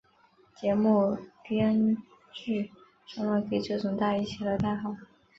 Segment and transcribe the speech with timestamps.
[0.55, 1.95] 节目编
[2.33, 2.71] 剧
[3.05, 4.95] 专门给这种大衣起了代号。